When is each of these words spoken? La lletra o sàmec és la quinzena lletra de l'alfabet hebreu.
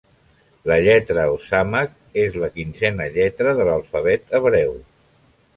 La 0.71 0.77
lletra 0.87 1.25
o 1.33 1.35
sàmec 1.43 1.93
és 2.23 2.39
la 2.45 2.51
quinzena 2.57 3.09
lletra 3.19 3.55
de 3.61 3.71
l'alfabet 3.71 4.39
hebreu. 4.41 4.77